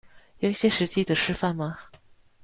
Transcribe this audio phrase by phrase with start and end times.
[0.39, 1.77] 有一些實際的示範嗎